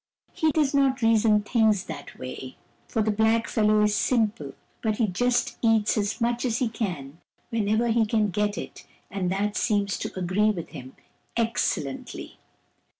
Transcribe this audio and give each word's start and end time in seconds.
He 0.33 0.51
does 0.51 0.73
not 0.73 1.03
reason 1.03 1.43
things 1.43 1.83
that 1.83 2.17
way, 2.17 2.57
for 2.87 3.03
the 3.03 3.11
blackfellow 3.11 3.83
is 3.83 3.93
simple, 3.95 4.53
but 4.81 4.97
he 4.97 5.05
just 5.05 5.59
eats 5.61 5.95
as 5.95 6.19
much 6.19 6.43
as 6.43 6.57
he 6.57 6.69
can 6.69 7.21
whenever 7.51 7.89
he 7.89 8.07
can 8.07 8.31
get 8.31 8.57
it, 8.57 8.87
and 9.11 9.29
that 9.31 9.55
seems 9.55 9.99
to 9.99 10.11
agree 10.19 10.49
with 10.49 10.69
him 10.69 10.95
excellently. 11.37 12.39